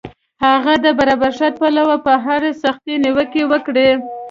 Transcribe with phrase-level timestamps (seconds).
[0.45, 3.89] هغه د برابرښت پلور په اړه سختې نیوکې وکړې.